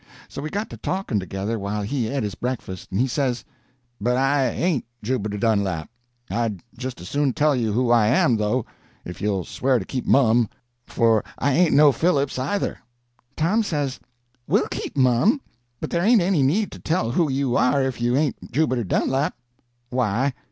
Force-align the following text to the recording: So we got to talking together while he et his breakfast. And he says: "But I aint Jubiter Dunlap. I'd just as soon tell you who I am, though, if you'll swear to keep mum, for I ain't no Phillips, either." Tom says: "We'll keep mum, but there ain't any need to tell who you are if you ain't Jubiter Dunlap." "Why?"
So 0.27 0.41
we 0.41 0.49
got 0.49 0.67
to 0.71 0.77
talking 0.77 1.19
together 1.19 1.59
while 1.59 1.83
he 1.83 2.09
et 2.09 2.23
his 2.23 2.33
breakfast. 2.33 2.89
And 2.91 2.99
he 2.99 3.05
says: 3.07 3.45
"But 4.01 4.17
I 4.17 4.49
aint 4.49 4.83
Jubiter 5.03 5.37
Dunlap. 5.37 5.91
I'd 6.27 6.63
just 6.75 7.01
as 7.01 7.07
soon 7.07 7.33
tell 7.33 7.55
you 7.55 7.71
who 7.71 7.91
I 7.91 8.07
am, 8.07 8.35
though, 8.35 8.65
if 9.05 9.21
you'll 9.21 9.45
swear 9.45 9.77
to 9.77 9.85
keep 9.85 10.07
mum, 10.07 10.49
for 10.87 11.23
I 11.37 11.53
ain't 11.53 11.75
no 11.75 11.91
Phillips, 11.91 12.39
either." 12.39 12.79
Tom 13.37 13.61
says: 13.61 13.99
"We'll 14.47 14.67
keep 14.69 14.97
mum, 14.97 15.39
but 15.79 15.91
there 15.91 16.01
ain't 16.03 16.19
any 16.19 16.41
need 16.41 16.71
to 16.71 16.79
tell 16.79 17.11
who 17.11 17.29
you 17.29 17.55
are 17.55 17.83
if 17.83 18.01
you 18.01 18.15
ain't 18.17 18.51
Jubiter 18.51 18.83
Dunlap." 18.83 19.35
"Why?" 19.91 20.33